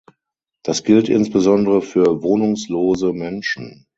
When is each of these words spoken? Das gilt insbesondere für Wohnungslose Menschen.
Das 0.63 0.83
gilt 0.83 1.09
insbesondere 1.09 1.83
für 1.83 2.23
Wohnungslose 2.23 3.13
Menschen. 3.13 3.85